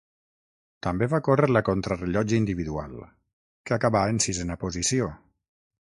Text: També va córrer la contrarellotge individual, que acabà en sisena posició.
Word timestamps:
També 0.85 1.07
va 1.11 1.19
córrer 1.27 1.49
la 1.51 1.63
contrarellotge 1.67 2.39
individual, 2.45 2.97
que 3.69 3.79
acabà 3.79 4.03
en 4.15 4.23
sisena 4.29 4.61
posició. 4.65 5.17